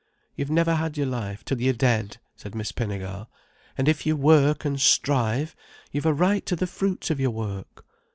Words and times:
"You've 0.35 0.49
never 0.49 0.73
had 0.73 0.97
your 0.97 1.05
life, 1.05 1.45
till 1.45 1.61
you're 1.61 1.73
dead," 1.75 2.17
said 2.35 2.55
Miss 2.55 2.71
Pinnegar. 2.71 3.27
"And 3.77 3.87
if 3.87 4.03
you 4.03 4.15
work 4.17 4.65
and 4.65 4.81
strive, 4.81 5.55
you've 5.91 6.07
a 6.07 6.11
right 6.15 6.43
to 6.47 6.55
the 6.55 6.65
fruits 6.65 7.11
of 7.11 7.19
your 7.19 7.29
work." 7.29 7.85